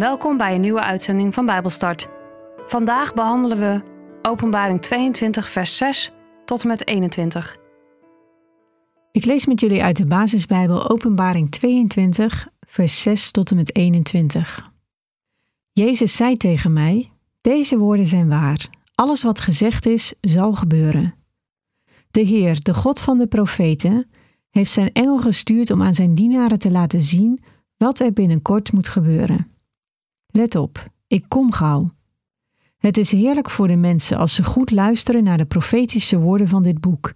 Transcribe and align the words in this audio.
Welkom 0.00 0.36
bij 0.36 0.54
een 0.54 0.60
nieuwe 0.60 0.82
uitzending 0.82 1.34
van 1.34 1.46
Bijbelstart. 1.46 2.08
Vandaag 2.66 3.14
behandelen 3.14 3.58
we 3.58 3.82
Openbaring 4.22 4.80
22, 4.82 5.50
vers 5.50 5.76
6 5.76 6.12
tot 6.44 6.62
en 6.62 6.68
met 6.68 6.86
21. 6.86 7.56
Ik 9.10 9.24
lees 9.24 9.46
met 9.46 9.60
jullie 9.60 9.82
uit 9.82 9.96
de 9.96 10.06
basisbijbel 10.06 10.88
Openbaring 10.90 11.50
22, 11.50 12.48
vers 12.60 13.02
6 13.02 13.30
tot 13.30 13.50
en 13.50 13.56
met 13.56 13.76
21. 13.76 14.70
Jezus 15.72 16.16
zei 16.16 16.36
tegen 16.36 16.72
mij: 16.72 17.10
Deze 17.40 17.78
woorden 17.78 18.06
zijn 18.06 18.28
waar. 18.28 18.68
Alles 18.94 19.22
wat 19.22 19.40
gezegd 19.40 19.86
is, 19.86 20.14
zal 20.20 20.52
gebeuren. 20.52 21.14
De 22.10 22.20
Heer, 22.20 22.60
de 22.60 22.74
God 22.74 23.00
van 23.00 23.18
de 23.18 23.26
profeten, 23.26 24.10
heeft 24.50 24.70
zijn 24.70 24.92
engel 24.92 25.18
gestuurd 25.18 25.70
om 25.70 25.82
aan 25.82 25.94
zijn 25.94 26.14
dienaren 26.14 26.58
te 26.58 26.70
laten 26.70 27.00
zien 27.00 27.42
wat 27.76 28.00
er 28.00 28.12
binnenkort 28.12 28.72
moet 28.72 28.88
gebeuren. 28.88 29.58
Let 30.32 30.54
op, 30.54 30.84
ik 31.06 31.24
kom 31.28 31.52
gauw. 31.52 31.90
Het 32.78 32.96
is 32.96 33.12
heerlijk 33.12 33.50
voor 33.50 33.68
de 33.68 33.76
mensen 33.76 34.18
als 34.18 34.34
ze 34.34 34.44
goed 34.44 34.70
luisteren 34.70 35.24
naar 35.24 35.38
de 35.38 35.44
profetische 35.44 36.18
woorden 36.18 36.48
van 36.48 36.62
dit 36.62 36.80
boek. 36.80 37.14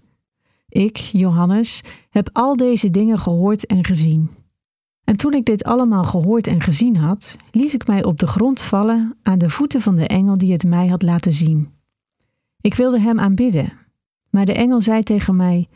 Ik, 0.68 0.96
Johannes, 0.96 1.82
heb 2.10 2.28
al 2.32 2.56
deze 2.56 2.90
dingen 2.90 3.18
gehoord 3.18 3.66
en 3.66 3.84
gezien. 3.84 4.30
En 5.04 5.16
toen 5.16 5.32
ik 5.32 5.44
dit 5.44 5.64
allemaal 5.64 6.04
gehoord 6.04 6.46
en 6.46 6.60
gezien 6.60 6.96
had, 6.96 7.36
liet 7.50 7.72
ik 7.72 7.86
mij 7.86 8.04
op 8.04 8.18
de 8.18 8.26
grond 8.26 8.60
vallen 8.62 9.16
aan 9.22 9.38
de 9.38 9.50
voeten 9.50 9.80
van 9.80 9.94
de 9.94 10.06
engel 10.06 10.38
die 10.38 10.52
het 10.52 10.64
mij 10.64 10.86
had 10.86 11.02
laten 11.02 11.32
zien. 11.32 11.68
Ik 12.60 12.74
wilde 12.74 13.00
hem 13.00 13.20
aanbidden, 13.20 13.72
maar 14.30 14.44
de 14.44 14.52
engel 14.52 14.80
zei 14.80 15.02
tegen 15.02 15.36
mij: 15.36 15.68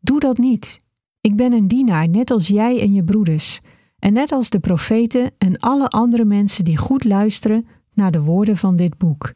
Doe 0.00 0.20
dat 0.20 0.38
niet. 0.38 0.82
Ik 1.20 1.36
ben 1.36 1.52
een 1.52 1.68
dienaar, 1.68 2.08
net 2.08 2.30
als 2.30 2.48
jij 2.48 2.80
en 2.80 2.92
je 2.92 3.04
broeders, 3.04 3.60
en 4.04 4.12
net 4.12 4.32
als 4.32 4.50
de 4.50 4.60
profeten 4.60 5.32
en 5.38 5.58
alle 5.58 5.88
andere 5.88 6.24
mensen 6.24 6.64
die 6.64 6.76
goed 6.76 7.04
luisteren 7.04 7.66
naar 7.92 8.10
de 8.10 8.20
woorden 8.20 8.56
van 8.56 8.76
dit 8.76 8.98
boek. 8.98 9.32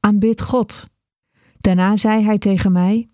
Aanbid 0.00 0.42
God. 0.42 0.88
Daarna 1.58 1.96
zei 1.96 2.24
hij 2.24 2.38
tegen 2.38 2.72
mij: 2.72 3.08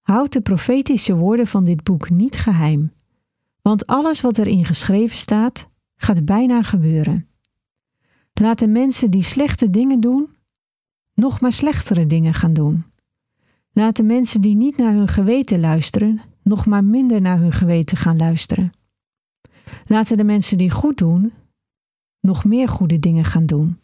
Houd 0.00 0.32
de 0.32 0.40
profetische 0.40 1.14
woorden 1.14 1.46
van 1.46 1.64
dit 1.64 1.82
boek 1.82 2.10
niet 2.10 2.36
geheim, 2.36 2.92
want 3.62 3.86
alles 3.86 4.20
wat 4.20 4.38
erin 4.38 4.64
geschreven 4.64 5.16
staat, 5.16 5.68
gaat 5.96 6.24
bijna 6.24 6.62
gebeuren. 6.62 7.28
Laat 8.32 8.58
de 8.58 8.68
mensen 8.68 9.10
die 9.10 9.22
slechte 9.22 9.70
dingen 9.70 10.00
doen, 10.00 10.28
nog 11.14 11.40
maar 11.40 11.52
slechtere 11.52 12.06
dingen 12.06 12.34
gaan 12.34 12.52
doen. 12.52 12.84
Laat 13.72 13.96
de 13.96 14.02
mensen 14.02 14.40
die 14.40 14.56
niet 14.56 14.76
naar 14.76 14.92
hun 14.92 15.08
geweten 15.08 15.60
luisteren, 15.60 16.20
nog 16.42 16.66
maar 16.66 16.84
minder 16.84 17.20
naar 17.20 17.38
hun 17.38 17.52
geweten 17.52 17.96
gaan 17.96 18.16
luisteren. 18.16 18.72
Laten 19.86 20.16
de 20.16 20.24
mensen 20.24 20.58
die 20.58 20.70
goed 20.70 20.98
doen, 20.98 21.32
nog 22.20 22.44
meer 22.44 22.68
goede 22.68 22.98
dingen 22.98 23.24
gaan 23.24 23.46
doen. 23.46 23.78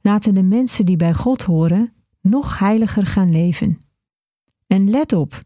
Laten 0.00 0.34
de 0.34 0.42
mensen 0.42 0.86
die 0.86 0.96
bij 0.96 1.14
God 1.14 1.42
horen, 1.42 1.92
nog 2.20 2.58
heiliger 2.58 3.06
gaan 3.06 3.30
leven. 3.30 3.80
En 4.66 4.90
let 4.90 5.12
op, 5.12 5.42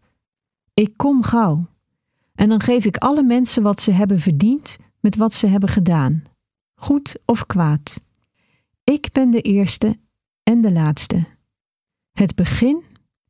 ik 0.75 0.97
kom 0.97 1.22
gauw. 1.22 1.66
En 2.34 2.48
dan 2.48 2.61
geef 2.61 2.84
ik 2.84 2.97
alle 2.97 3.22
mensen 3.22 3.62
wat 3.62 3.81
ze 3.81 3.92
hebben 3.92 4.20
verdiend 4.20 4.77
met 5.00 5.16
wat 5.16 5.34
ze 5.34 5.47
hebben 5.47 5.69
gedaan, 5.69 6.22
goed 6.75 7.16
of 7.25 7.47
kwaad. 7.47 8.03
Ik 8.84 9.12
ben 9.12 9.31
de 9.31 9.41
eerste 9.41 9.98
en 10.42 10.61
de 10.61 10.72
laatste, 10.72 11.25
het 12.12 12.34
begin 12.34 12.84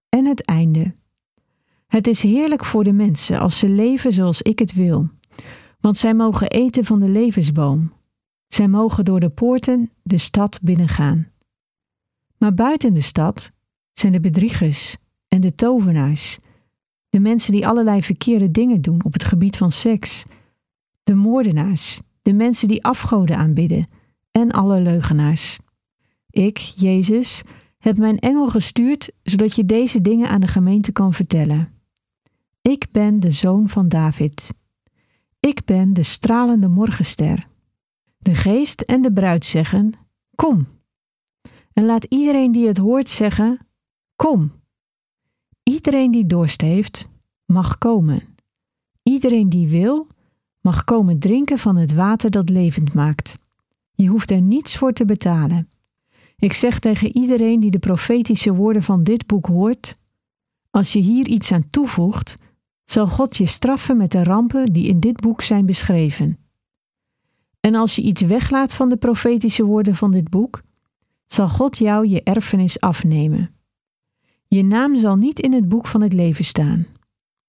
en 0.09 0.25
het 0.27 0.45
einde. 0.45 0.95
Het 1.87 2.07
is 2.07 2.23
heerlijk 2.23 2.65
voor 2.65 2.85
de 2.85 2.93
mensen 2.93 3.39
als 3.39 3.59
ze 3.59 3.69
leven 3.69 4.13
zoals 4.13 4.43
ik 4.43 4.59
het 4.59 4.73
wil, 4.73 5.09
want 5.81 5.97
zij 5.97 6.15
mogen 6.15 6.49
eten 6.51 6.85
van 6.85 7.01
de 7.01 7.09
levensboom. 7.09 7.93
Zij 8.47 8.69
mogen 8.69 9.05
door 9.05 9.21
de 9.21 9.29
poorten 9.29 9.91
de 10.03 10.19
stad 10.19 10.59
binnengaan. 10.63 11.29
Maar 12.39 12.55
buiten 12.55 12.95
de 12.95 13.01
stad 13.01 13.53
zijn 13.93 14.13
de 14.13 14.21
bedriegers 14.21 14.97
en 15.29 15.41
de 15.41 15.55
tovenaars, 15.55 16.39
de 17.09 17.21
mensen 17.21 17.53
die 17.53 17.67
allerlei 17.67 18.03
verkeerde 18.03 18.51
dingen 18.51 18.81
doen 18.81 19.05
op 19.05 19.13
het 19.13 19.25
gebied 19.25 19.57
van 19.57 19.71
seks, 19.71 20.25
de 21.03 21.15
moordenaars, 21.15 22.01
de 22.23 22.33
mensen 22.33 22.69
die 22.69 22.85
afgoden 22.85 23.37
aanbidden 23.37 23.89
en 24.31 24.51
alle 24.51 24.81
leugenaars. 24.81 25.59
Ik, 26.31 26.59
Jezus, 26.59 27.43
heb 27.79 27.99
mijn 27.99 28.19
engel 28.19 28.47
gestuurd 28.47 29.11
zodat 29.23 29.55
je 29.55 29.65
deze 29.65 30.01
dingen 30.01 30.29
aan 30.29 30.41
de 30.41 30.47
gemeente 30.47 30.93
kan 30.93 31.13
vertellen. 31.13 31.73
Ik 32.63 32.87
ben 32.91 33.21
de 33.21 33.31
zoon 33.31 33.69
van 33.69 33.89
David. 33.89 34.53
Ik 35.41 35.65
ben 35.65 35.93
de 35.93 36.03
stralende 36.03 36.69
morgenster. 36.69 37.49
De 38.19 38.35
geest 38.35 38.81
en 38.81 39.03
de 39.03 39.13
bruid 39.13 39.45
zeggen: 39.45 39.93
Kom. 40.35 40.67
En 41.73 41.85
laat 41.85 42.05
iedereen 42.05 42.53
die 42.53 42.67
het 42.67 42.79
hoort 42.79 43.09
zeggen: 43.09 43.59
Kom. 44.17 44.53
Iedereen 45.63 46.11
die 46.11 46.27
dorst 46.27 46.61
heeft, 46.61 47.09
mag 47.45 47.79
komen. 47.79 48.23
Iedereen 49.03 49.49
die 49.49 49.69
wil, 49.69 50.07
mag 50.61 50.85
komen 50.85 51.19
drinken 51.19 51.59
van 51.59 51.77
het 51.77 51.95
water 51.95 52.31
dat 52.31 52.49
levend 52.49 52.95
maakt. 52.95 53.39
Je 53.95 54.07
hoeft 54.07 54.31
er 54.31 54.41
niets 54.41 54.77
voor 54.77 54.93
te 54.93 55.05
betalen. 55.05 55.69
Ik 56.37 56.53
zeg 56.53 56.79
tegen 56.79 57.17
iedereen 57.17 57.61
die 57.61 57.71
de 57.71 57.79
profetische 57.79 58.55
woorden 58.55 58.83
van 58.83 59.03
dit 59.03 59.27
boek 59.27 59.47
hoort: 59.47 59.99
Als 60.71 60.93
je 60.93 60.99
hier 60.99 61.29
iets 61.29 61.53
aan 61.53 61.71
toevoegt, 61.71 62.37
zal 62.91 63.07
God 63.07 63.37
je 63.37 63.47
straffen 63.47 63.97
met 63.97 64.11
de 64.11 64.23
rampen 64.23 64.73
die 64.73 64.89
in 64.89 65.01
dit 65.01 65.21
boek 65.21 65.43
zijn 65.43 65.67
beschreven. 65.67 66.39
En 67.61 67.75
als 67.75 67.97
je 67.97 68.03
iets 68.03 68.23
weglaat 68.23 68.75
van 68.75 68.89
de 68.89 68.97
profetische 68.97 69.65
woorden 69.65 69.95
van 69.95 70.11
dit 70.11 70.29
boek, 70.29 70.63
zal 71.27 71.49
God 71.49 71.79
jou 71.79 72.07
je 72.07 72.23
erfenis 72.23 72.81
afnemen. 72.81 73.51
Je 74.47 74.65
naam 74.65 74.97
zal 74.97 75.17
niet 75.17 75.41
in 75.41 75.53
het 75.53 75.69
boek 75.69 75.87
van 75.87 76.01
het 76.01 76.13
leven 76.13 76.45
staan. 76.45 76.87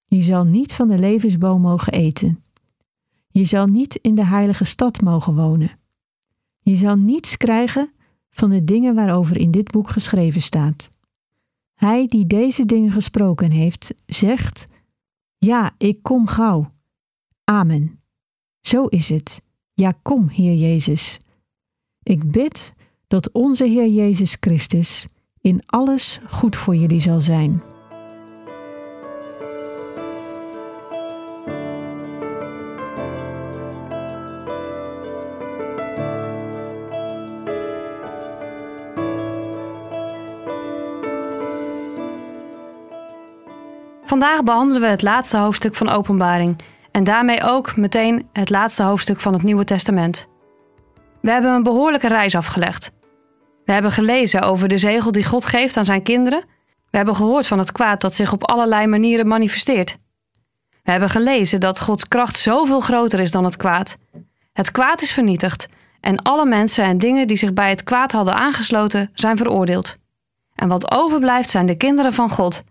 Je 0.05 0.21
zal 0.21 0.43
niet 0.43 0.73
van 0.73 0.87
de 0.87 0.99
levensboom 0.99 1.61
mogen 1.61 1.93
eten. 1.93 2.43
Je 3.31 3.45
zal 3.45 3.65
niet 3.65 3.95
in 3.95 4.15
de 4.15 4.25
heilige 4.25 4.63
stad 4.63 5.01
mogen 5.01 5.35
wonen. 5.35 5.71
Je 6.59 6.75
zal 6.75 6.95
niets 6.95 7.37
krijgen 7.37 7.91
van 8.29 8.49
de 8.49 8.63
dingen 8.63 8.95
waarover 8.95 9.37
in 9.37 9.51
dit 9.51 9.71
boek 9.71 9.89
geschreven 9.89 10.41
staat. 10.41 10.89
Hij 11.73 12.07
die 12.07 12.25
deze 12.25 12.65
dingen 12.65 12.91
gesproken 12.91 13.51
heeft, 13.51 13.93
zegt: 14.05 14.67
Ja, 15.39 15.75
ik 15.77 16.03
kom 16.03 16.27
gauw. 16.27 16.71
Amen. 17.43 18.01
Zo 18.61 18.85
is 18.85 19.09
het. 19.09 19.41
Ja, 19.73 19.93
kom, 20.01 20.27
Heer 20.27 20.53
Jezus. 20.53 21.19
Ik 22.03 22.31
bid 22.31 22.73
dat 23.07 23.31
onze 23.31 23.65
Heer 23.65 23.87
Jezus 23.87 24.37
Christus 24.39 25.07
in 25.41 25.61
alles 25.65 26.19
goed 26.27 26.55
voor 26.55 26.75
jullie 26.75 26.99
zal 26.99 27.21
zijn. 27.21 27.61
Vandaag 44.19 44.43
behandelen 44.43 44.81
we 44.81 44.87
het 44.87 45.01
laatste 45.01 45.37
hoofdstuk 45.37 45.75
van 45.75 45.89
Openbaring 45.89 46.57
en 46.91 47.03
daarmee 47.03 47.43
ook 47.43 47.75
meteen 47.75 48.29
het 48.33 48.49
laatste 48.49 48.83
hoofdstuk 48.83 49.19
van 49.19 49.33
het 49.33 49.43
Nieuwe 49.43 49.63
Testament. 49.63 50.27
We 51.21 51.31
hebben 51.31 51.51
een 51.51 51.63
behoorlijke 51.63 52.07
reis 52.07 52.35
afgelegd. 52.35 52.91
We 53.65 53.71
hebben 53.71 53.91
gelezen 53.91 54.41
over 54.41 54.67
de 54.67 54.77
zegel 54.77 55.11
die 55.11 55.25
God 55.25 55.45
geeft 55.45 55.77
aan 55.77 55.85
zijn 55.85 56.03
kinderen. 56.03 56.43
We 56.89 56.97
hebben 56.97 57.15
gehoord 57.15 57.47
van 57.47 57.59
het 57.59 57.71
kwaad 57.71 58.01
dat 58.01 58.13
zich 58.13 58.33
op 58.33 58.49
allerlei 58.49 58.87
manieren 58.87 59.27
manifesteert. 59.27 59.97
We 60.83 60.91
hebben 60.91 61.09
gelezen 61.09 61.59
dat 61.59 61.81
Gods 61.81 62.07
kracht 62.07 62.39
zoveel 62.39 62.79
groter 62.79 63.19
is 63.19 63.31
dan 63.31 63.43
het 63.43 63.57
kwaad. 63.57 63.97
Het 64.53 64.71
kwaad 64.71 65.01
is 65.01 65.11
vernietigd 65.11 65.67
en 66.01 66.21
alle 66.21 66.45
mensen 66.45 66.83
en 66.83 66.97
dingen 66.97 67.27
die 67.27 67.37
zich 67.37 67.53
bij 67.53 67.69
het 67.69 67.83
kwaad 67.83 68.11
hadden 68.11 68.35
aangesloten 68.35 69.09
zijn 69.13 69.37
veroordeeld. 69.37 69.97
En 70.55 70.67
wat 70.67 70.91
overblijft 70.91 71.49
zijn 71.49 71.65
de 71.65 71.77
kinderen 71.77 72.13
van 72.13 72.29
God, 72.29 72.63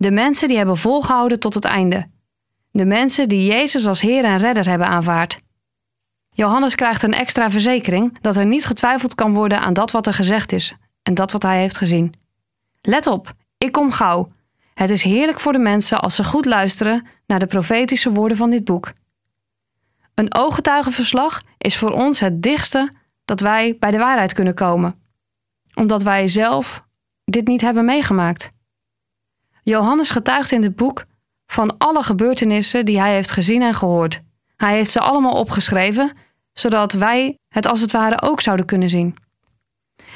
de 0.00 0.10
mensen 0.10 0.48
die 0.48 0.56
hebben 0.56 0.76
volgehouden 0.76 1.40
tot 1.40 1.54
het 1.54 1.64
einde. 1.64 2.06
De 2.70 2.84
mensen 2.84 3.28
die 3.28 3.44
Jezus 3.44 3.86
als 3.86 4.00
Heer 4.00 4.24
en 4.24 4.36
Redder 4.36 4.68
hebben 4.68 4.86
aanvaard. 4.86 5.40
Johannes 6.30 6.74
krijgt 6.74 7.02
een 7.02 7.12
extra 7.12 7.50
verzekering 7.50 8.18
dat 8.20 8.36
er 8.36 8.46
niet 8.46 8.64
getwijfeld 8.66 9.14
kan 9.14 9.32
worden 9.32 9.60
aan 9.60 9.72
dat 9.72 9.90
wat 9.90 10.06
er 10.06 10.14
gezegd 10.14 10.52
is 10.52 10.74
en 11.02 11.14
dat 11.14 11.32
wat 11.32 11.42
hij 11.42 11.60
heeft 11.60 11.78
gezien. 11.78 12.14
Let 12.80 13.06
op, 13.06 13.32
ik 13.58 13.72
kom 13.72 13.92
gauw. 13.92 14.32
Het 14.74 14.90
is 14.90 15.02
heerlijk 15.02 15.40
voor 15.40 15.52
de 15.52 15.58
mensen 15.58 16.00
als 16.00 16.14
ze 16.14 16.24
goed 16.24 16.44
luisteren 16.44 17.06
naar 17.26 17.38
de 17.38 17.46
profetische 17.46 18.10
woorden 18.10 18.36
van 18.36 18.50
dit 18.50 18.64
boek. 18.64 18.92
Een 20.14 20.34
ooggetuigenverslag 20.34 21.42
is 21.58 21.76
voor 21.76 21.90
ons 21.90 22.20
het 22.20 22.42
dichtste 22.42 22.92
dat 23.24 23.40
wij 23.40 23.76
bij 23.78 23.90
de 23.90 23.98
waarheid 23.98 24.32
kunnen 24.32 24.54
komen, 24.54 24.94
omdat 25.74 26.02
wij 26.02 26.28
zelf 26.28 26.84
dit 27.24 27.46
niet 27.46 27.60
hebben 27.60 27.84
meegemaakt. 27.84 28.58
Johannes 29.62 30.10
getuigt 30.10 30.52
in 30.52 30.60
dit 30.60 30.76
boek 30.76 31.04
van 31.46 31.78
alle 31.78 32.02
gebeurtenissen 32.02 32.84
die 32.84 33.00
hij 33.00 33.14
heeft 33.14 33.30
gezien 33.30 33.62
en 33.62 33.74
gehoord. 33.74 34.20
Hij 34.56 34.74
heeft 34.74 34.90
ze 34.90 35.00
allemaal 35.00 35.32
opgeschreven, 35.32 36.16
zodat 36.52 36.92
wij 36.92 37.38
het 37.48 37.66
als 37.66 37.80
het 37.80 37.90
ware 37.90 38.22
ook 38.22 38.40
zouden 38.40 38.66
kunnen 38.66 38.88
zien. 38.88 39.16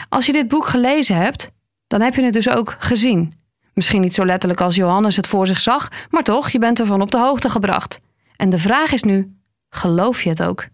Als 0.09 0.27
je 0.27 0.33
dit 0.33 0.49
boek 0.49 0.67
gelezen 0.67 1.17
hebt, 1.17 1.51
dan 1.87 2.01
heb 2.01 2.15
je 2.15 2.23
het 2.23 2.33
dus 2.33 2.49
ook 2.49 2.77
gezien. 2.79 3.35
Misschien 3.75 4.01
niet 4.01 4.15
zo 4.15 4.25
letterlijk 4.25 4.61
als 4.61 4.75
Johannes 4.75 5.17
het 5.17 5.27
voor 5.27 5.47
zich 5.47 5.61
zag, 5.61 5.89
maar 6.11 6.23
toch, 6.23 6.51
je 6.51 6.59
bent 6.59 6.81
ervan 6.81 7.01
op 7.01 7.11
de 7.11 7.19
hoogte 7.19 7.49
gebracht. 7.49 8.01
En 8.37 8.51
de 8.51 8.59
vraag 8.59 8.93
is 8.93 9.03
nu: 9.03 9.37
geloof 9.69 10.23
je 10.23 10.29
het 10.29 10.43
ook? 10.43 10.67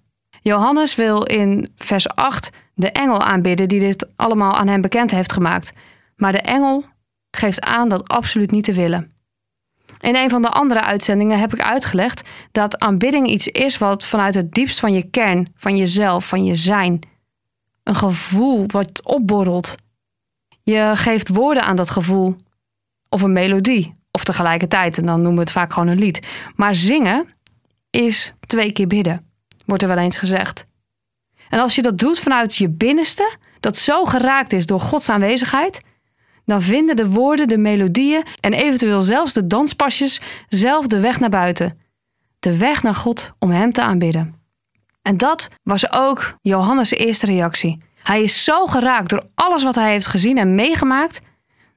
Johannes 0.43 0.95
wil 0.95 1.23
in 1.23 1.73
vers 1.77 2.09
8 2.09 2.51
de 2.75 2.91
engel 2.91 3.21
aanbidden 3.21 3.69
die 3.69 3.81
dit 3.81 4.09
allemaal 4.17 4.55
aan 4.55 4.69
hem 4.69 4.81
bekend 4.81 5.11
heeft 5.11 5.33
gemaakt. 5.33 5.73
Maar 6.17 6.33
de 6.33 6.41
engel 6.41 6.85
geeft 7.31 7.61
aan 7.61 7.88
dat 7.88 8.09
absoluut 8.09 8.50
niet 8.50 8.65
te 8.65 8.73
willen. 8.73 9.12
In 10.00 10.17
een 10.17 10.31
van 10.31 10.43
de 10.43 10.49
andere 10.49 10.81
uitzendingen 10.81 11.38
heb 11.38 11.55
ik 11.55 11.61
uitgelegd 11.61 12.29
dat 12.53 12.79
aanbidding 12.79 13.29
iets 13.29 13.49
is 13.49 13.79
wat 13.79 14.05
vanuit 14.05 14.35
het 14.35 14.53
diepst 14.53 14.81
van 14.81 14.93
je 14.93 15.11
kern, 15.11 15.53
van 15.55 15.77
jezelf, 15.77 16.29
van 16.29 16.44
je 16.44 16.56
zijn, 16.56 17.00
een 17.82 17.94
gevoel 17.94 18.65
wat 18.67 19.05
opborrelt. 19.05 19.75
Je 20.62 20.93
geeft 20.94 21.29
woorden 21.29 21.62
aan 21.62 21.77
dat 21.77 21.91
gevoel, 21.91 22.37
of 23.09 23.23
een 23.23 23.33
melodie, 23.33 23.94
of 24.11 24.25
tegelijkertijd, 24.25 24.99
en 24.99 25.06
dan 25.06 25.17
noemen 25.17 25.35
we 25.35 25.41
het 25.41 25.53
vaak 25.53 25.73
gewoon 25.73 25.88
een 25.88 25.99
lied. 25.99 26.26
Maar 26.55 26.75
zingen 26.75 27.29
is 27.91 28.35
twee 28.47 28.73
keer 28.73 28.87
bidden, 28.87 29.31
wordt 29.67 29.83
er 29.83 29.88
wel 29.88 29.99
eens 29.99 30.19
gezegd. 30.19 30.67
En 31.49 31.59
als 31.59 31.75
je 31.75 31.83
dat 31.83 31.99
doet 31.99 32.21
vanuit 32.21 32.56
je 32.56 32.69
binnenste, 32.69 33.37
dat 33.61 33.76
zo 33.76 34.05
geraakt 34.05 34.53
is 34.53 34.67
door 34.67 34.81
Gods 34.81 35.09
aanwezigheid, 35.09 35.81
dan 36.50 36.62
vinden 36.62 36.97
de 36.97 37.11
woorden, 37.11 37.49
de 37.49 37.58
melodieën 37.58 38.25
en 38.41 38.52
eventueel 38.52 39.00
zelfs 39.00 39.32
de 39.32 39.47
danspasjes 39.47 40.20
zelf 40.49 40.87
de 40.87 41.00
weg 41.00 41.20
naar 41.20 41.29
buiten. 41.29 41.79
De 42.38 42.56
weg 42.56 42.82
naar 42.82 42.94
God 42.94 43.32
om 43.38 43.50
Hem 43.50 43.73
te 43.73 43.82
aanbidden. 43.82 44.35
En 45.02 45.17
dat 45.17 45.49
was 45.62 45.93
ook 45.93 46.35
Johannes' 46.43 46.91
eerste 46.91 47.26
reactie. 47.26 47.79
Hij 48.02 48.23
is 48.23 48.44
zo 48.44 48.67
geraakt 48.67 49.11
door 49.11 49.25
alles 49.35 49.62
wat 49.62 49.75
hij 49.75 49.91
heeft 49.91 50.06
gezien 50.06 50.38
en 50.38 50.55
meegemaakt, 50.55 51.20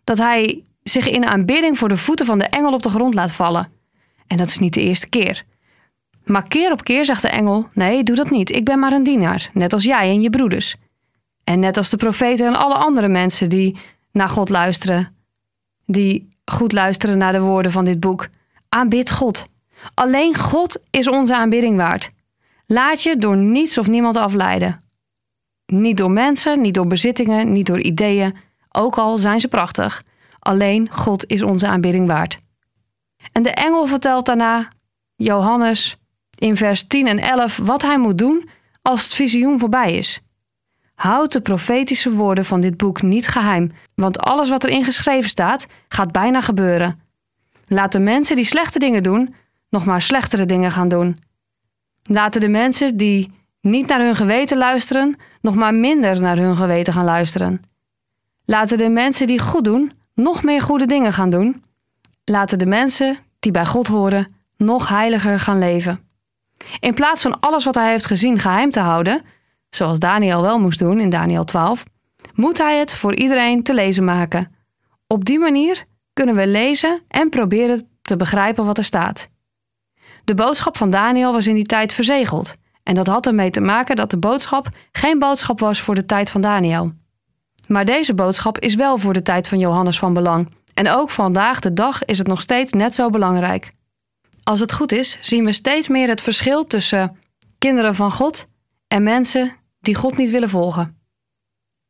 dat 0.03 0.17
hij 0.17 0.63
zich 0.83 1.09
in 1.09 1.25
aanbidding 1.25 1.77
voor 1.77 1.89
de 1.89 1.97
voeten 1.97 2.25
van 2.25 2.39
de 2.39 2.45
engel 2.45 2.73
op 2.73 2.81
de 2.81 2.89
grond 2.89 3.13
laat 3.13 3.31
vallen. 3.31 3.71
En 4.27 4.37
dat 4.37 4.47
is 4.47 4.59
niet 4.59 4.73
de 4.73 4.81
eerste 4.81 5.09
keer. 5.09 5.43
Maar 6.25 6.47
keer 6.47 6.71
op 6.71 6.83
keer 6.83 7.05
zegt 7.05 7.21
de 7.21 7.27
engel: 7.27 7.67
Nee, 7.73 8.03
doe 8.03 8.15
dat 8.15 8.29
niet. 8.29 8.55
Ik 8.55 8.65
ben 8.65 8.79
maar 8.79 8.91
een 8.91 9.03
dienaar, 9.03 9.49
net 9.53 9.73
als 9.73 9.83
jij 9.83 10.09
en 10.09 10.21
je 10.21 10.29
broeders. 10.29 10.75
En 11.43 11.59
net 11.59 11.77
als 11.77 11.89
de 11.89 11.97
profeten 11.97 12.47
en 12.47 12.55
alle 12.55 12.75
andere 12.75 13.07
mensen 13.07 13.49
die 13.49 13.77
naar 14.13 14.29
God 14.29 14.49
luisteren, 14.49 15.15
die 15.85 16.37
goed 16.45 16.71
luisteren 16.71 17.17
naar 17.17 17.31
de 17.31 17.39
woorden 17.41 17.71
van 17.71 17.85
dit 17.85 17.99
boek. 17.99 18.27
Aanbid 18.69 19.11
God. 19.11 19.45
Alleen 19.93 20.37
God 20.37 20.81
is 20.89 21.07
onze 21.07 21.35
aanbidding 21.35 21.77
waard. 21.77 22.11
Laat 22.65 23.03
je 23.03 23.15
door 23.15 23.37
niets 23.37 23.77
of 23.77 23.87
niemand 23.87 24.17
afleiden. 24.17 24.83
Niet 25.65 25.97
door 25.97 26.11
mensen, 26.11 26.61
niet 26.61 26.73
door 26.73 26.87
bezittingen, 26.87 27.51
niet 27.51 27.65
door 27.65 27.81
ideeën, 27.81 28.35
ook 28.71 28.97
al 28.97 29.17
zijn 29.17 29.39
ze 29.39 29.47
prachtig. 29.47 30.03
Alleen 30.39 30.91
God 30.91 31.27
is 31.27 31.43
onze 31.43 31.67
aanbidding 31.67 32.07
waard. 32.07 32.39
En 33.31 33.43
de 33.43 33.51
engel 33.51 33.85
vertelt 33.85 34.25
daarna 34.25 34.69
Johannes 35.15 35.97
in 36.37 36.55
vers 36.55 36.87
10 36.87 37.07
en 37.07 37.19
11 37.19 37.57
wat 37.57 37.81
hij 37.81 37.97
moet 37.97 38.17
doen 38.17 38.49
als 38.81 39.03
het 39.03 39.13
visioen 39.13 39.59
voorbij 39.59 39.93
is. 39.93 40.21
Houd 41.03 41.31
de 41.31 41.41
profetische 41.41 42.11
woorden 42.11 42.45
van 42.45 42.61
dit 42.61 42.77
boek 42.77 43.01
niet 43.01 43.27
geheim, 43.27 43.71
want 43.95 44.19
alles 44.19 44.49
wat 44.49 44.63
erin 44.63 44.83
geschreven 44.83 45.29
staat, 45.29 45.67
gaat 45.87 46.11
bijna 46.11 46.41
gebeuren. 46.41 46.99
Laat 47.67 47.91
de 47.91 47.99
mensen 47.99 48.35
die 48.35 48.45
slechte 48.45 48.79
dingen 48.79 49.03
doen, 49.03 49.35
nog 49.69 49.85
maar 49.85 50.01
slechtere 50.01 50.45
dingen 50.45 50.71
gaan 50.71 50.87
doen. 50.87 51.19
Laten 52.03 52.41
de 52.41 52.49
mensen 52.49 52.97
die 52.97 53.31
niet 53.61 53.87
naar 53.87 53.99
hun 53.99 54.15
geweten 54.15 54.57
luisteren, 54.57 55.15
nog 55.41 55.55
maar 55.55 55.73
minder 55.73 56.21
naar 56.21 56.37
hun 56.37 56.55
geweten 56.55 56.93
gaan 56.93 57.05
luisteren. 57.05 57.61
Laten 58.45 58.77
de 58.77 58.89
mensen 58.89 59.27
die 59.27 59.39
goed 59.39 59.63
doen, 59.63 59.91
nog 60.13 60.43
meer 60.43 60.61
goede 60.61 60.85
dingen 60.85 61.13
gaan 61.13 61.29
doen. 61.29 61.63
Laten 62.23 62.59
de 62.59 62.65
mensen 62.65 63.17
die 63.39 63.51
bij 63.51 63.65
God 63.65 63.87
horen, 63.87 64.35
nog 64.57 64.87
heiliger 64.89 65.39
gaan 65.39 65.59
leven. 65.59 65.99
In 66.79 66.93
plaats 66.93 67.21
van 67.21 67.39
alles 67.39 67.65
wat 67.65 67.75
hij 67.75 67.89
heeft 67.89 68.05
gezien 68.05 68.39
geheim 68.39 68.69
te 68.69 68.79
houden, 68.79 69.21
zoals 69.75 69.99
Daniel 69.99 70.41
wel 70.41 70.59
moest 70.59 70.79
doen 70.79 70.99
in 70.99 71.09
Daniel 71.09 71.43
12, 71.43 71.83
moet 72.33 72.57
hij 72.57 72.79
het 72.79 72.95
voor 72.95 73.15
iedereen 73.15 73.63
te 73.63 73.73
lezen 73.73 74.03
maken. 74.03 74.55
Op 75.07 75.25
die 75.25 75.39
manier 75.39 75.83
kunnen 76.13 76.35
we 76.35 76.47
lezen 76.47 77.01
en 77.07 77.29
proberen 77.29 77.87
te 78.01 78.15
begrijpen 78.15 78.65
wat 78.65 78.77
er 78.77 78.83
staat. 78.83 79.29
De 80.23 80.33
boodschap 80.33 80.77
van 80.77 80.89
Daniel 80.89 81.31
was 81.31 81.47
in 81.47 81.55
die 81.55 81.65
tijd 81.65 81.93
verzegeld. 81.93 82.55
En 82.83 82.95
dat 82.95 83.07
had 83.07 83.27
ermee 83.27 83.49
te 83.49 83.61
maken 83.61 83.95
dat 83.95 84.09
de 84.09 84.17
boodschap 84.17 84.67
geen 84.91 85.19
boodschap 85.19 85.59
was 85.59 85.81
voor 85.81 85.95
de 85.95 86.05
tijd 86.05 86.29
van 86.29 86.41
Daniel. 86.41 86.91
Maar 87.67 87.85
deze 87.85 88.13
boodschap 88.13 88.59
is 88.59 88.75
wel 88.75 88.97
voor 88.97 89.13
de 89.13 89.21
tijd 89.21 89.47
van 89.47 89.59
Johannes 89.59 89.99
van 89.99 90.13
belang. 90.13 90.51
En 90.73 90.89
ook 90.89 91.09
vandaag 91.09 91.59
de 91.59 91.73
dag 91.73 92.05
is 92.05 92.17
het 92.17 92.27
nog 92.27 92.41
steeds 92.41 92.73
net 92.73 92.95
zo 92.95 93.09
belangrijk. 93.09 93.71
Als 94.43 94.59
het 94.59 94.73
goed 94.73 94.91
is, 94.91 95.17
zien 95.21 95.45
we 95.45 95.51
steeds 95.51 95.87
meer 95.87 96.07
het 96.07 96.21
verschil 96.21 96.67
tussen 96.67 97.17
kinderen 97.57 97.95
van 97.95 98.11
God 98.11 98.47
en 98.87 99.03
mensen 99.03 99.55
die 99.83 99.95
God 99.95 100.17
niet 100.17 100.29
willen 100.29 100.49
volgen. 100.49 100.97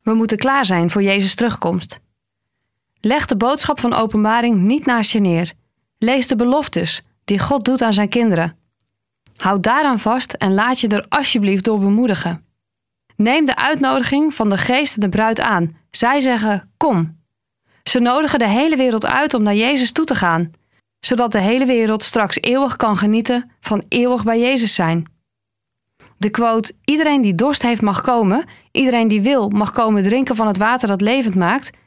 We 0.02 0.14
moeten 0.14 0.38
klaar 0.38 0.66
zijn 0.66 0.90
voor 0.90 1.04
Jezus' 1.04 1.36
terugkomst. 1.36 2.00
Leg 3.00 3.26
de 3.26 3.38
boodschap 3.38 3.80
van 3.80 3.94
openbaring 3.94 4.62
niet 4.62 4.86
naast 4.86 5.12
je 5.12 5.20
neer. 5.20 5.54
Lees 5.98 6.28
de 6.28 6.36
beloftes 6.36 7.02
die 7.26 7.40
God 7.40 7.66
doet 7.66 7.82
aan 7.82 7.94
zijn 7.94 8.10
kinderen. 8.10 8.58
Houd 9.36 9.64
daaraan 9.64 10.00
vast 10.00 10.34
en 10.34 10.54
laat 10.54 10.80
je 10.80 10.88
er 10.88 11.06
alsjeblieft 11.10 11.64
door 11.64 11.80
bemoedigen. 11.80 12.46
Neem 13.16 13.46
de 13.46 13.56
uitnodiging 13.56 14.34
van 14.34 14.50
de 14.50 14.58
geest 14.58 14.96
en 14.96 15.02
de 15.02 15.10
bruid 15.10 15.42
aan. 15.42 15.78
Zij 15.92 16.20
zeggen: 16.20 16.72
Kom. 16.78 17.22
Ze 17.84 18.00
nodigen 18.00 18.40
de 18.40 18.48
hele 18.48 18.76
wereld 18.76 19.06
uit 19.06 19.34
om 19.34 19.44
naar 19.44 19.56
Jezus 19.56 19.92
toe 19.92 20.06
te 20.06 20.16
gaan, 20.16 20.52
zodat 21.00 21.32
de 21.32 21.40
hele 21.40 21.66
wereld 21.66 22.04
straks 22.04 22.38
eeuwig 22.42 22.76
kan 22.76 22.98
genieten 22.98 23.52
van 23.60 23.84
eeuwig 23.88 24.24
bij 24.24 24.40
Jezus 24.40 24.74
zijn. 24.74 25.13
De 26.24 26.30
quote: 26.30 26.74
Iedereen 26.86 27.22
die 27.22 27.36
dorst 27.36 27.62
heeft 27.62 27.82
mag 27.82 28.02
komen, 28.02 28.46
iedereen 28.72 29.08
die 29.08 29.22
wil 29.22 29.50
mag 29.50 29.72
komen 29.72 30.04
drinken 30.04 30.36
van 30.36 30.48
het 30.48 30.58
water 30.58 30.88
dat 30.88 31.02
levend 31.02 31.36
maakt. 31.36 31.78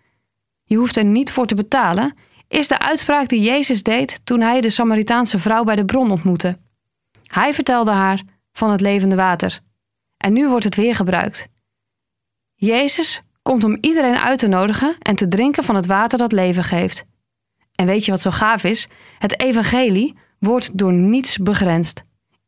Je 0.65 0.77
hoeft 0.77 0.97
er 0.97 1.05
niet 1.05 1.33
voor 1.33 1.47
te 1.47 1.55
betalen, 1.55 2.15
is 2.49 2.69
de 2.69 2.79
uitspraak 2.79 3.29
die 3.29 3.41
Jezus 3.41 3.83
deed 3.83 4.21
toen 4.25 4.41
hij 4.41 4.61
de 4.61 4.71
Samaritaanse 4.71 5.39
vrouw 5.39 5.65
bij 5.65 5.75
de 5.77 5.85
bron 5.85 6.11
ontmoette. 6.11 6.59
Hij 7.27 7.55
vertelde 7.55 7.91
haar 7.91 8.23
van 8.53 8.71
het 8.71 8.81
levende 8.81 9.17
water. 9.17 9.61
En 10.17 10.33
nu 10.33 10.49
wordt 10.49 10.65
het 10.65 10.75
weer 10.75 10.95
gebruikt. 10.95 11.49
Jezus 12.55 13.23
komt 13.43 13.65
om 13.65 13.79
iedereen 13.81 14.19
uit 14.19 14.39
te 14.39 14.49
nodigen 14.49 14.97
en 14.99 15.17
te 15.17 15.29
drinken 15.29 15.65
van 15.65 15.75
het 15.75 15.87
water 15.87 16.19
dat 16.19 16.33
leven 16.33 16.65
geeft. 16.65 17.05
En 17.75 17.87
weet 17.87 18.05
je 18.05 18.11
wat 18.11 18.21
zo 18.21 18.31
gaaf 18.31 18.65
is? 18.65 18.89
Het 19.19 19.41
evangelie 19.41 20.17
wordt 20.39 20.79
door 20.79 20.93
niets 20.93 21.37
begrensd. 21.39 22.05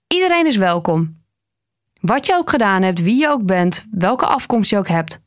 Iedereen 0.06 0.46
is 0.46 0.56
welkom. 0.56 1.17
Wat 2.00 2.26
je 2.26 2.34
ook 2.34 2.50
gedaan 2.50 2.82
hebt, 2.82 3.02
wie 3.02 3.16
je 3.16 3.28
ook 3.28 3.44
bent, 3.44 3.84
welke 3.90 4.26
afkomst 4.26 4.70
je 4.70 4.78
ook 4.78 4.88
hebt. 4.88 5.20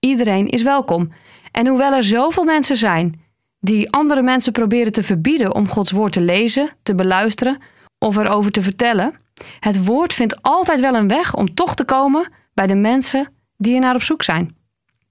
Iedereen 0.00 0.48
is 0.48 0.62
welkom. 0.62 1.12
En 1.50 1.66
hoewel 1.66 1.92
er 1.92 2.04
zoveel 2.04 2.44
mensen 2.44 2.76
zijn 2.76 3.20
die 3.60 3.92
andere 3.92 4.22
mensen 4.22 4.52
proberen 4.52 4.92
te 4.92 5.02
verbieden 5.02 5.54
om 5.54 5.68
Gods 5.68 5.90
woord 5.90 6.12
te 6.12 6.20
lezen, 6.20 6.70
te 6.82 6.94
beluisteren 6.94 7.58
of 7.98 8.16
erover 8.16 8.50
te 8.50 8.62
vertellen, 8.62 9.14
het 9.60 9.84
woord 9.84 10.14
vindt 10.14 10.42
altijd 10.42 10.80
wel 10.80 10.94
een 10.94 11.08
weg 11.08 11.34
om 11.34 11.54
toch 11.54 11.74
te 11.74 11.84
komen 11.84 12.32
bij 12.54 12.66
de 12.66 12.74
mensen 12.74 13.32
die 13.56 13.74
er 13.74 13.80
naar 13.80 13.94
op 13.94 14.02
zoek 14.02 14.22
zijn. 14.22 14.56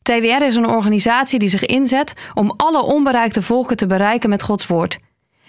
TWR 0.01 0.43
is 0.43 0.55
een 0.55 0.69
organisatie 0.69 1.39
die 1.39 1.49
zich 1.49 1.65
inzet 1.65 2.13
om 2.33 2.53
alle 2.57 2.81
onbereikte 2.81 3.41
volken 3.41 3.77
te 3.77 3.87
bereiken 3.87 4.29
met 4.29 4.41
Gods 4.41 4.67
woord. 4.67 4.99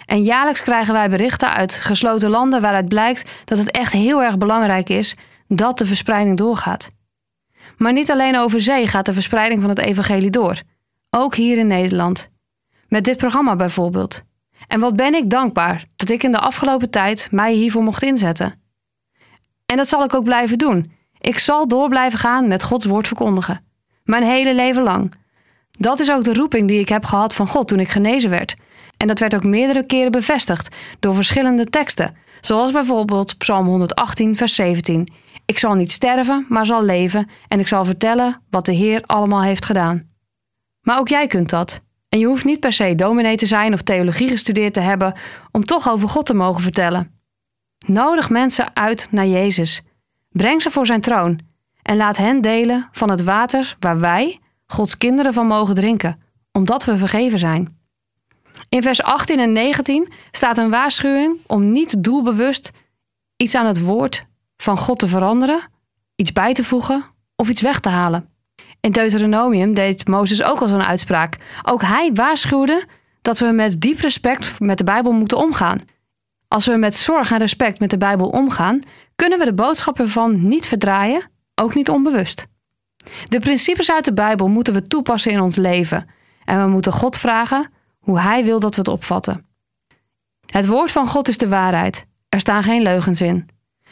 En 0.07 0.23
jaarlijks 0.23 0.63
krijgen 0.63 0.93
wij 0.93 1.09
berichten 1.09 1.53
uit 1.53 1.75
gesloten 1.75 2.31
landen 2.31 2.61
waaruit 2.61 2.89
blijkt 2.89 3.31
dat 3.45 3.59
het 3.59 3.71
echt 3.71 3.93
heel 3.93 4.23
erg 4.23 4.37
belangrijk 4.39 4.89
is 4.89 5.17
dat 5.57 5.79
de 5.79 5.87
verspreiding 5.87 6.37
doorgaat. 6.37 6.91
Maar 7.77 7.93
niet 7.93 8.11
alleen 8.11 8.37
over 8.37 8.61
zee 8.61 8.87
gaat 8.87 9.07
de 9.07 9.13
verspreiding 9.13 9.61
van 9.61 9.71
het 9.71 9.79
evangelie 9.79 10.31
door. 10.31 10.63
Ook 11.11 11.35
hier 11.35 11.59
in 11.59 11.67
Nederland. 11.67 12.31
Met 12.89 13.05
dit 13.05 13.17
programma 13.17 13.57
bijvoorbeeld. 13.57 14.23
En 14.67 14.81
wat 14.81 14.97
ben 14.97 15.15
ik 15.15 15.31
dankbaar 15.31 15.85
dat 15.97 16.11
ik 16.11 16.23
in 16.23 16.33
de 16.33 16.39
afgelopen 16.39 16.91
tijd 16.91 17.29
mij 17.31 17.53
hiervoor 17.53 17.83
mocht 17.83 18.03
inzetten. 18.03 18.61
En 19.67 19.77
dat 19.77 19.89
zal 19.89 20.05
ik 20.05 20.15
ook 20.15 20.25
blijven 20.25 20.59
doen. 20.59 20.93
Ik 21.21 21.39
zal 21.39 21.69
door 21.69 21.89
blijven 21.89 22.19
gaan 22.19 22.49
met 22.49 22.63
Gods 22.63 22.85
woord 22.85 23.07
verkondigen. 23.07 23.65
Mijn 24.05 24.23
hele 24.23 24.55
leven 24.55 24.83
lang. 24.83 25.13
Dat 25.71 26.01
is 26.01 26.11
ook 26.11 26.25
de 26.25 26.35
roeping 26.35 26.69
die 26.69 26.81
ik 26.81 26.89
heb 26.89 27.05
gehad 27.05 27.35
van 27.35 27.49
God 27.49 27.69
toen 27.69 27.81
ik 27.81 27.89
genezen 27.89 28.31
werd. 28.31 28.55
En 28.97 29.07
dat 29.07 29.19
werd 29.19 29.35
ook 29.35 29.45
meerdere 29.45 29.87
keren 29.87 30.11
bevestigd 30.11 30.75
door 31.01 31.15
verschillende 31.15 31.65
teksten, 31.65 32.17
zoals 32.41 32.73
bijvoorbeeld 32.73 33.39
Psalm 33.39 33.67
118, 33.67 34.37
vers 34.37 34.55
17. 34.55 35.09
Ik 35.45 35.59
zal 35.59 35.75
niet 35.75 35.93
sterven, 35.93 36.47
maar 36.49 36.67
zal 36.67 36.85
leven 36.85 37.31
en 37.49 37.61
ik 37.61 37.69
zal 37.69 37.85
vertellen 37.85 38.43
wat 38.51 38.65
de 38.65 38.73
Heer 38.73 39.03
allemaal 39.07 39.43
heeft 39.43 39.65
gedaan. 39.65 40.11
Maar 40.81 40.99
ook 40.99 41.09
jij 41.09 41.27
kunt 41.27 41.51
dat. 41.51 41.81
En 42.09 42.19
je 42.19 42.27
hoeft 42.27 42.45
niet 42.45 42.61
per 42.61 42.73
se 42.73 42.95
dominee 42.95 43.37
te 43.37 43.47
zijn 43.47 43.73
of 43.73 43.83
theologie 43.83 44.29
gestudeerd 44.29 44.75
te 44.75 44.81
hebben 44.81 45.15
om 45.51 45.65
toch 45.65 45.89
over 45.89 46.09
God 46.09 46.27
te 46.27 46.35
mogen 46.35 46.63
vertellen. 46.63 47.21
Nodig 47.87 48.31
mensen 48.31 48.77
uit 48.77 49.09
naar 49.11 49.27
Jezus. 49.27 49.83
Breng 50.29 50.63
ze 50.63 50.71
voor 50.71 50.87
zijn 50.87 51.01
troon 51.01 51.41
en 51.83 51.97
laat 51.97 52.17
hen 52.17 52.41
delen 52.41 52.89
van 52.93 53.11
het 53.11 53.23
water 53.23 53.77
waar 53.79 54.01
wij, 54.01 54.41
Gods 54.67 54.97
kinderen, 54.97 55.33
van 55.33 55.47
mogen 55.47 55.75
drinken, 55.75 56.23
omdat 56.53 56.85
we 56.85 56.97
vergeven 56.97 57.39
zijn. 57.39 57.81
In 58.69 58.83
vers 58.83 59.03
18 59.03 59.39
en 59.39 59.53
19 59.53 60.13
staat 60.31 60.59
een 60.59 60.71
waarschuwing 60.71 61.39
om 61.47 61.73
niet 61.73 62.03
doelbewust 62.03 62.71
iets 63.37 63.55
aan 63.55 63.67
het 63.67 63.81
woord 63.81 64.27
van 64.63 64.79
God 64.79 64.99
te 64.99 65.09
veranderen, 65.09 65.69
iets 66.15 66.33
bij 66.33 66.53
te 66.53 66.65
voegen 66.65 67.05
of 67.37 67.49
iets 67.49 67.61
weg 67.61 67.81
te 67.81 67.89
halen. 67.89 68.29
In 68.81 68.93
Deuteronomium 68.93 69.75
deed 69.75 70.09
Mozes 70.09 70.43
ook 70.43 70.61
al 70.61 70.69
zo'n 70.69 70.85
uitspraak. 70.85 71.37
Ook 71.63 71.83
hij 71.83 72.11
waarschuwde 72.15 72.87
dat 73.23 73.39
we 73.39 73.47
met 73.47 73.81
diep 73.81 73.99
respect 73.99 74.61
met 74.61 74.79
de 74.79 74.85
Bijbel 74.85 75.13
moeten 75.13 75.39
omgaan. 75.39 75.81
Als 76.49 76.67
we 76.67 76.77
met 76.77 76.97
zorg 76.97 77.31
en 77.31 77.39
respect 77.39 77.79
met 77.79 77.91
de 77.91 77.99
Bijbel 77.99 78.29
omgaan, 78.29 78.79
kunnen 79.17 79.39
we 79.39 79.45
de 79.45 79.55
boodschap 79.55 79.99
ervan 79.99 80.49
niet 80.49 80.67
verdraaien, 80.67 81.31
ook 81.55 81.75
niet 81.75 81.89
onbewust. 81.89 82.47
De 83.25 83.41
principes 83.41 83.91
uit 83.91 84.05
de 84.05 84.13
Bijbel 84.13 84.49
moeten 84.49 84.75
we 84.75 84.83
toepassen 84.83 85.33
in 85.33 85.41
ons 85.41 85.57
leven 85.57 86.09
en 86.45 86.65
we 86.65 86.71
moeten 86.71 86.93
God 86.93 87.17
vragen 87.17 87.71
hoe 87.99 88.21
Hij 88.21 88.45
wil 88.45 88.61
dat 88.61 88.75
we 88.75 88.81
het 88.81 88.91
opvatten. 88.91 89.47
Het 90.47 90.67
woord 90.67 90.91
van 90.91 91.07
God 91.07 91.29
is 91.29 91.39
de 91.39 91.49
waarheid. 91.49 92.07
Er 92.29 92.41
staan 92.41 92.63
geen 92.63 92.83
leugens 92.83 93.21
in. 93.21 93.49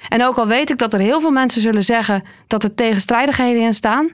En 0.09 0.25
ook 0.25 0.37
al 0.37 0.47
weet 0.47 0.71
ik 0.71 0.79
dat 0.79 0.93
er 0.93 1.01
heel 1.01 1.21
veel 1.21 1.31
mensen 1.31 1.61
zullen 1.61 1.85
zeggen 1.85 2.23
dat 2.47 2.63
er 2.63 2.75
tegenstrijdigheden 2.75 3.63
in 3.63 3.75
staan, 3.75 4.11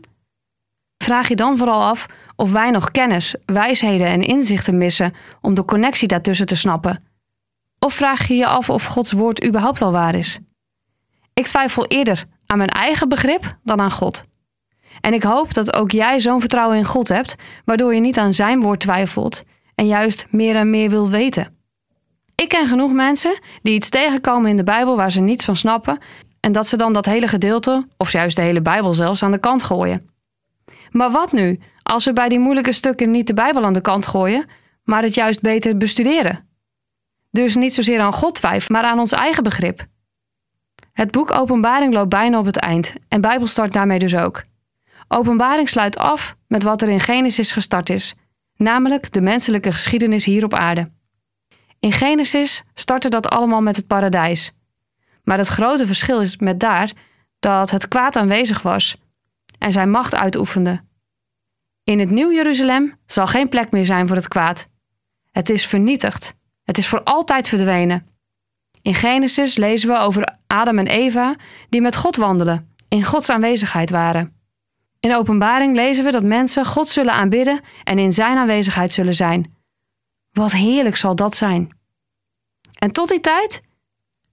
vraag 1.05 1.29
je 1.29 1.37
dan 1.37 1.57
vooral 1.57 1.83
af 1.83 2.07
of 2.37 2.53
wij 2.53 2.71
nog 2.71 2.91
kennis, 2.91 3.35
wijsheden 3.45 4.07
en 4.07 4.21
inzichten 4.21 4.79
missen 4.79 5.15
om 5.41 5.55
de 5.55 5.65
connectie 5.65 6.09
daartussen 6.09 6.47
te 6.47 6.57
snappen. 6.57 7.05
Of 7.79 7.95
vraag 7.95 8.29
je 8.29 8.35
je 8.35 8.47
af 8.47 8.71
of 8.71 8.85
Gods 8.85 9.13
woord 9.13 9.45
überhaupt 9.45 9.79
wel 9.79 9.93
waar 9.93 10.15
is. 10.15 10.39
Ik 11.35 11.47
twijfel 11.47 11.87
eerder 11.87 12.25
aan 12.47 12.59
mijn 12.59 12.71
eigen 12.71 13.09
begrip 13.09 13.57
dan 13.63 13.81
aan 13.81 13.91
God. 13.91 14.25
En 15.01 15.13
ik 15.13 15.23
hoop 15.23 15.55
dat 15.55 15.75
ook 15.75 15.91
jij 15.91 16.21
zo'n 16.21 16.41
vertrouwen 16.41 16.77
in 16.77 16.85
God 16.85 17.09
hebt, 17.09 17.35
waardoor 17.65 17.95
je 17.95 18.01
niet 18.01 18.19
aan 18.19 18.35
zijn 18.35 18.61
woord 18.61 18.81
twijfelt 18.81 19.43
en 19.75 19.87
juist 19.87 20.27
meer 20.31 20.57
en 20.57 20.71
meer 20.71 20.91
wil 20.91 21.09
weten. 21.09 21.56
Ik 22.43 22.49
ken 22.49 22.67
genoeg 22.67 22.93
mensen 22.93 23.39
die 23.63 23.75
iets 23.75 23.89
tegenkomen 23.89 24.51
in 24.51 24.57
de 24.57 24.63
Bijbel 24.63 24.97
waar 24.97 25.13
ze 25.13 25.21
niets 25.21 25.45
van 25.45 25.57
snappen 25.57 25.99
en 26.41 26.53
dat 26.53 26.67
ze 26.67 26.77
dan 26.77 26.93
dat 26.93 27.07
hele 27.07 27.29
gedeelte, 27.29 27.89
of 27.97 28.13
juist 28.13 28.37
de 28.37 28.43
hele 28.43 28.63
Bijbel 28.63 28.95
zelfs, 28.95 29.23
aan 29.23 29.31
de 29.31 29.39
kant 29.39 29.63
gooien. 29.63 30.11
Maar 30.91 31.11
wat 31.11 31.33
nu 31.33 31.59
als 31.83 32.05
we 32.05 32.13
bij 32.13 32.29
die 32.29 32.39
moeilijke 32.39 32.73
stukken 32.73 33.11
niet 33.11 33.27
de 33.27 33.35
Bijbel 33.35 33.65
aan 33.65 33.73
de 33.73 33.81
kant 33.81 34.07
gooien, 34.07 34.47
maar 34.85 35.03
het 35.03 35.15
juist 35.15 35.41
beter 35.41 35.77
bestuderen? 35.77 36.49
Dus 37.31 37.55
niet 37.55 37.75
zozeer 37.75 38.01
aan 38.01 38.13
God 38.13 38.35
twijfelen, 38.35 38.81
maar 38.81 38.91
aan 38.91 38.99
ons 38.99 39.13
eigen 39.13 39.43
begrip. 39.43 39.87
Het 40.93 41.11
boek 41.11 41.31
Openbaring 41.31 41.93
loopt 41.93 42.09
bijna 42.09 42.39
op 42.39 42.47
het 42.47 42.57
eind 42.57 42.95
en 43.09 43.21
Bijbel 43.21 43.47
start 43.47 43.73
daarmee 43.73 43.99
dus 43.99 44.17
ook. 44.17 44.45
Openbaring 45.09 45.69
sluit 45.69 45.99
af 45.99 46.37
met 46.47 46.63
wat 46.63 46.83
er 46.83 46.89
in 46.89 47.01
Genesis 47.01 47.53
gestart 47.53 47.91
is, 47.91 48.15
namelijk 48.57 49.13
de 49.13 49.21
menselijke 49.21 49.73
geschiedenis 49.73 50.25
hier 50.25 50.45
op 50.45 50.55
aarde. 50.55 50.91
In 51.81 51.93
Genesis 51.93 52.63
startte 52.75 53.09
dat 53.09 53.29
allemaal 53.29 53.61
met 53.61 53.77
het 53.77 53.87
paradijs. 53.87 54.53
Maar 55.23 55.39
het 55.39 55.49
grote 55.49 55.87
verschil 55.87 56.21
is 56.21 56.37
met 56.37 56.61
daar 56.61 56.93
dat 57.39 57.71
het 57.71 57.89
kwaad 57.89 58.17
aanwezig 58.17 58.63
was 58.63 58.97
en 59.59 59.73
zijn 59.73 59.91
macht 59.91 60.15
uitoefende. 60.15 60.81
In 61.85 61.99
het 61.99 62.11
Nieuw 62.11 62.33
Jeruzalem 62.33 62.99
zal 63.07 63.27
geen 63.27 63.49
plek 63.49 63.71
meer 63.71 63.85
zijn 63.85 64.07
voor 64.07 64.17
het 64.17 64.29
kwaad. 64.29 64.69
Het 65.33 65.51
is 65.51 65.67
vernietigd. 65.67 66.35
Het 66.65 66.79
is 66.79 66.89
voor 66.89 67.03
altijd 67.03 67.49
verdwenen. 67.49 68.07
In 68.83 68.95
Genesis 68.95 69.57
lezen 69.57 69.89
we 69.89 69.99
over 69.99 70.39
Adam 70.47 70.79
en 70.79 70.87
Eva 70.87 71.37
die 71.69 71.81
met 71.81 71.97
God 71.97 72.17
wandelen, 72.17 72.75
in 72.89 73.05
Gods 73.05 73.31
aanwezigheid 73.31 73.91
waren. 73.91 74.35
In 75.01 75.15
Openbaring 75.15 75.75
lezen 75.75 76.05
we 76.05 76.11
dat 76.11 76.23
mensen 76.23 76.65
God 76.65 76.89
zullen 76.89 77.13
aanbidden 77.13 77.61
en 77.85 77.99
in 77.99 78.13
Zijn 78.13 78.37
aanwezigheid 78.37 78.93
zullen 78.93 79.15
zijn. 79.15 79.56
Wat 80.39 80.53
heerlijk 80.53 80.97
zal 80.97 81.15
dat 81.15 81.37
zijn. 81.37 81.77
En 82.79 82.93
tot 82.93 83.09
die 83.09 83.21
tijd 83.21 83.63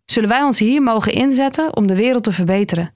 zullen 0.06 0.30
wij 0.30 0.44
ons 0.44 0.60
hier 0.60 0.82
mogen 0.82 1.14
inzetten 1.14 1.76
om 1.76 1.88
de 1.88 1.96
wereld 1.96 2.24
te 2.24 2.32
verbeteren. 2.32 2.94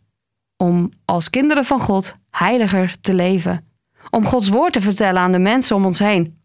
Om 0.58 0.92
als 1.06 1.30
kinderen 1.30 1.66
van 1.66 1.80
God 1.80 2.16
heiliger 2.30 3.02
te 3.02 3.14
leven. 3.14 3.72
Om 4.10 4.26
Gods 4.26 4.50
woord 4.50 4.74
te 4.74 4.82
vertellen 4.82 5.22
aan 5.22 5.32
de 5.32 5.40
mensen 5.40 5.76
om 5.76 5.86
ons 5.86 6.00
heen. 6.00 6.42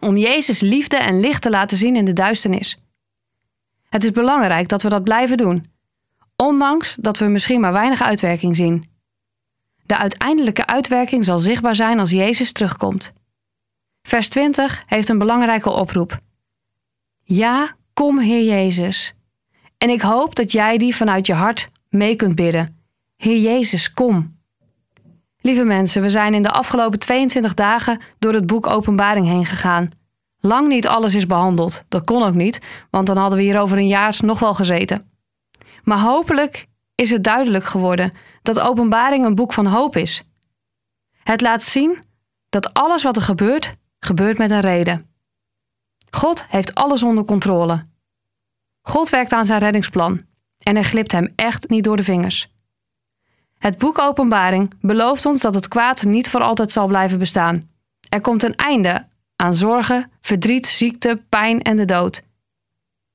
Om 0.00 0.16
Jezus 0.16 0.60
liefde 0.60 0.96
en 0.96 1.20
licht 1.20 1.42
te 1.42 1.50
laten 1.50 1.76
zien 1.76 1.96
in 1.96 2.04
de 2.04 2.12
duisternis. 2.12 2.78
Het 3.88 4.04
is 4.04 4.10
belangrijk 4.10 4.68
dat 4.68 4.82
we 4.82 4.88
dat 4.88 5.04
blijven 5.04 5.36
doen, 5.36 5.70
ondanks 6.36 6.96
dat 7.00 7.18
we 7.18 7.24
misschien 7.24 7.60
maar 7.60 7.72
weinig 7.72 8.02
uitwerking 8.02 8.56
zien. 8.56 8.90
De 9.82 9.96
uiteindelijke 9.96 10.66
uitwerking 10.66 11.24
zal 11.24 11.38
zichtbaar 11.38 11.76
zijn 11.76 12.00
als 12.00 12.10
Jezus 12.10 12.52
terugkomt. 12.52 13.12
Vers 14.06 14.28
20 14.28 14.82
heeft 14.86 15.08
een 15.08 15.18
belangrijke 15.18 15.70
oproep. 15.70 16.18
Ja, 17.22 17.76
kom 17.94 18.18
Heer 18.18 18.44
Jezus. 18.44 19.14
En 19.78 19.90
ik 19.90 20.00
hoop 20.00 20.34
dat 20.34 20.52
jij 20.52 20.78
die 20.78 20.96
vanuit 20.96 21.26
je 21.26 21.32
hart 21.32 21.68
mee 21.88 22.16
kunt 22.16 22.34
bidden. 22.34 22.84
Heer 23.16 23.38
Jezus, 23.38 23.92
kom. 23.92 24.38
Lieve 25.40 25.64
mensen, 25.64 26.02
we 26.02 26.10
zijn 26.10 26.34
in 26.34 26.42
de 26.42 26.50
afgelopen 26.50 26.98
22 26.98 27.54
dagen 27.54 28.00
door 28.18 28.32
het 28.32 28.46
boek 28.46 28.66
Openbaring 28.66 29.26
heen 29.26 29.46
gegaan. 29.46 29.88
Lang 30.40 30.68
niet 30.68 30.86
alles 30.86 31.14
is 31.14 31.26
behandeld. 31.26 31.84
Dat 31.88 32.04
kon 32.04 32.22
ook 32.22 32.34
niet, 32.34 32.60
want 32.90 33.06
dan 33.06 33.16
hadden 33.16 33.38
we 33.38 33.44
hier 33.44 33.60
over 33.60 33.78
een 33.78 33.88
jaar 33.88 34.16
nog 34.20 34.38
wel 34.38 34.54
gezeten. 34.54 35.10
Maar 35.82 35.98
hopelijk 35.98 36.66
is 36.94 37.10
het 37.10 37.24
duidelijk 37.24 37.64
geworden 37.64 38.12
dat 38.42 38.60
Openbaring 38.60 39.24
een 39.24 39.34
boek 39.34 39.52
van 39.52 39.66
hoop 39.66 39.96
is. 39.96 40.22
Het 41.22 41.40
laat 41.40 41.62
zien 41.62 41.98
dat 42.48 42.74
alles 42.74 43.02
wat 43.02 43.16
er 43.16 43.22
gebeurt, 43.22 43.76
gebeurt 44.06 44.38
met 44.38 44.50
een 44.50 44.60
reden. 44.60 45.10
God 46.10 46.44
heeft 46.48 46.74
alles 46.74 47.02
onder 47.02 47.24
controle. 47.24 47.86
God 48.82 49.10
werkt 49.10 49.32
aan 49.32 49.44
zijn 49.44 49.60
reddingsplan 49.60 50.24
en 50.58 50.76
er 50.76 50.84
glipt 50.84 51.12
hem 51.12 51.32
echt 51.36 51.68
niet 51.68 51.84
door 51.84 51.96
de 51.96 52.02
vingers. 52.02 52.54
Het 53.58 53.78
boek 53.78 53.98
Openbaring 53.98 54.72
belooft 54.80 55.26
ons 55.26 55.42
dat 55.42 55.54
het 55.54 55.68
kwaad 55.68 56.04
niet 56.04 56.30
voor 56.30 56.40
altijd 56.40 56.72
zal 56.72 56.86
blijven 56.86 57.18
bestaan. 57.18 57.70
Er 58.08 58.20
komt 58.20 58.42
een 58.42 58.54
einde 58.54 59.08
aan 59.36 59.54
zorgen, 59.54 60.10
verdriet, 60.20 60.66
ziekte, 60.66 61.22
pijn 61.28 61.62
en 61.62 61.76
de 61.76 61.84
dood. 61.84 62.22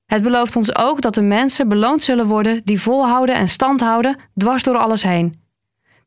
Het 0.06 0.24
belooft 0.24 0.56
ons 0.56 0.76
ook 0.76 1.02
dat 1.02 1.14
de 1.14 1.22
mensen 1.22 1.68
beloond 1.68 2.04
zullen 2.04 2.28
worden 2.28 2.62
die 2.64 2.82
volhouden 2.82 3.36
en 3.36 3.50
stand 3.50 3.82
houden 3.82 4.20
dwars 4.36 4.64
door 4.64 4.78
alles 4.78 5.04
heen. 5.04 5.42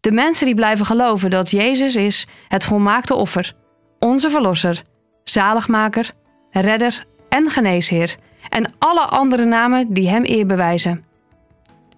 De 0.01 0.11
mensen 0.11 0.47
die 0.47 0.55
blijven 0.55 0.87
geloven 0.87 1.31
dat 1.31 1.51
Jezus 1.51 1.97
is 1.97 2.27
het 2.49 2.65
volmaakte 2.65 3.15
offer, 3.15 3.55
onze 3.99 4.31
verlosser, 4.31 4.83
zaligmaker, 5.25 6.11
redder 6.51 7.05
en 7.29 7.51
geneesheer 7.51 8.17
en 8.49 8.73
alle 8.79 9.01
andere 9.07 9.45
namen 9.45 9.93
die 9.93 10.09
hem 10.09 10.23
eer 10.25 10.47
bewijzen. 10.47 11.05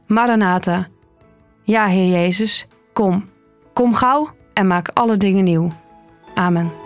Maranatha. 0.06 0.86
Ja, 1.62 1.86
Heer 1.86 2.22
Jezus, 2.22 2.66
kom. 2.92 3.28
Kom 3.72 3.94
gauw 3.94 4.30
en 4.54 4.66
maak 4.66 4.90
alle 4.94 5.16
dingen 5.16 5.44
nieuw. 5.44 5.70
Amen. 6.34 6.85